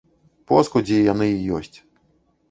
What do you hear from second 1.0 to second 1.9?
яны і ёсць.